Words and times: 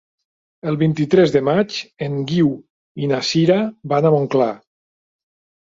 El 0.71 0.77
vint-i-tres 0.83 1.33
de 1.35 1.41
maig 1.51 1.77
en 2.07 2.17
Guiu 2.33 2.49
i 3.05 3.13
na 3.13 3.23
Sira 3.31 3.61
van 3.95 4.11
a 4.11 4.15
Montclar. 4.19 4.53